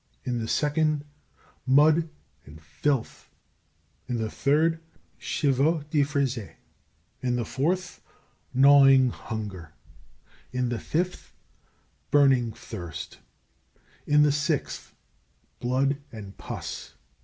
[0.25, 1.05] In the second,
[1.63, 2.09] mud
[2.47, 3.29] and filth.
[4.07, 4.79] In the third,
[5.19, 6.55] chevaux de frise.
[7.21, 8.01] In the fourth,
[8.51, 9.73] gnawing hunger.
[10.51, 11.33] In the fifth,
[12.09, 13.19] burning thirst.
[14.07, 14.95] In the sixth,
[15.59, 16.93] blood and pus.